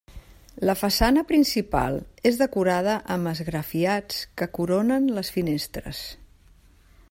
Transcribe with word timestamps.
La 0.67 0.73
façana 0.77 1.23
principal 1.31 1.99
és 2.29 2.39
decorada 2.39 2.95
amb 3.17 3.31
esgrafiats 3.33 4.25
que 4.41 4.51
coronen 4.59 5.09
les 5.19 5.33
finestres. 5.37 6.05